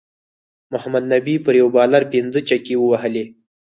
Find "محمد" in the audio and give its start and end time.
0.71-1.03